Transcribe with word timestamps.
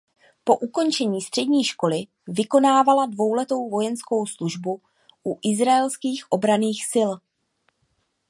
Po 0.43 0.55
ukončení 0.57 1.21
střední 1.21 1.63
školy 1.63 2.03
vykonávala 2.27 3.05
dvouletou 3.05 3.69
vojenskou 3.69 4.25
službu 4.25 4.81
u 5.27 5.39
Izraelských 5.43 6.23
obranných 6.31 6.85
sil. 6.91 7.11